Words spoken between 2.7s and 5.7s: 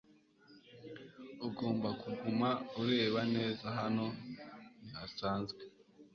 ureba neza hano ntihasanzwe